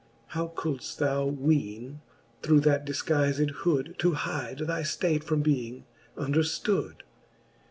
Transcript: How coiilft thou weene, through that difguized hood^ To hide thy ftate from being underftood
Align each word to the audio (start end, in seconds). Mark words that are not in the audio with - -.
How 0.29 0.47
coiilft 0.47 0.97
thou 0.97 1.27
weene, 1.27 2.01
through 2.41 2.61
that 2.61 2.87
difguized 2.87 3.51
hood^ 3.61 3.99
To 3.99 4.13
hide 4.13 4.57
thy 4.57 4.81
ftate 4.81 5.23
from 5.23 5.43
being 5.43 5.85
underftood 6.17 7.03